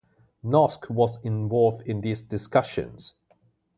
[0.43, 3.13] Noske was involved in these discussions.